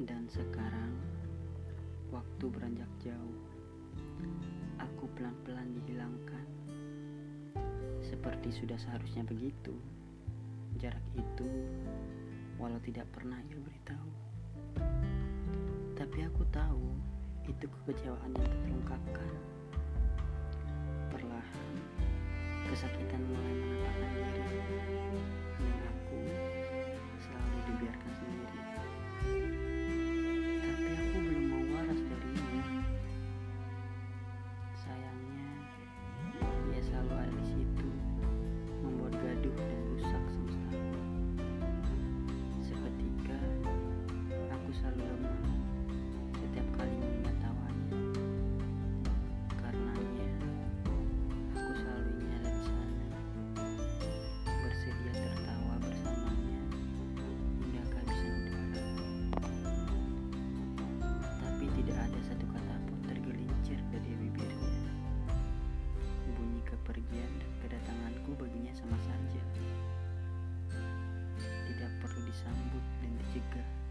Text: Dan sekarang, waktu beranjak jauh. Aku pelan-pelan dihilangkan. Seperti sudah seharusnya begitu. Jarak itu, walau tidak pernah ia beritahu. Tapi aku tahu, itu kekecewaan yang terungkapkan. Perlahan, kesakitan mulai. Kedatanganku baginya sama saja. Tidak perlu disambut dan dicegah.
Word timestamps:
Dan 0.00 0.24
sekarang, 0.32 0.96
waktu 2.08 2.44
beranjak 2.48 2.88
jauh. 3.04 3.38
Aku 4.80 5.04
pelan-pelan 5.12 5.68
dihilangkan. 5.76 6.46
Seperti 8.00 8.56
sudah 8.56 8.80
seharusnya 8.80 9.20
begitu. 9.28 9.76
Jarak 10.80 11.04
itu, 11.12 11.48
walau 12.56 12.80
tidak 12.80 13.04
pernah 13.12 13.36
ia 13.52 13.60
beritahu. 13.60 14.10
Tapi 15.92 16.18
aku 16.24 16.42
tahu, 16.48 16.88
itu 17.44 17.68
kekecewaan 17.68 18.32
yang 18.32 18.52
terungkapkan. 18.64 19.32
Perlahan, 21.12 21.68
kesakitan 22.72 23.22
mulai. 23.28 23.71
Kedatanganku 68.32 68.48
baginya 68.48 68.72
sama 68.72 68.96
saja. 69.04 69.42
Tidak 71.68 71.90
perlu 72.00 72.20
disambut 72.24 72.84
dan 73.04 73.12
dicegah. 73.20 73.81